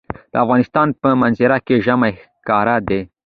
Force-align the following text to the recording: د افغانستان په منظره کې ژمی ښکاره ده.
د 0.31 0.33
افغانستان 0.43 0.87
په 1.01 1.09
منظره 1.21 1.57
کې 1.65 1.75
ژمی 1.85 2.13
ښکاره 2.21 2.77
ده. 2.87 2.99